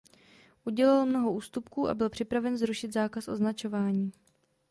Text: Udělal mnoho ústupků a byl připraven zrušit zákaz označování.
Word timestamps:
Udělal 0.65 1.05
mnoho 1.05 1.31
ústupků 1.31 1.89
a 1.89 1.93
byl 1.93 2.09
připraven 2.09 2.57
zrušit 2.57 2.93
zákaz 2.93 3.27
označování. 3.27 4.11